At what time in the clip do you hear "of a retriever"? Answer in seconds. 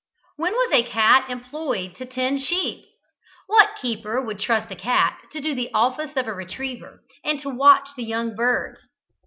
6.17-7.01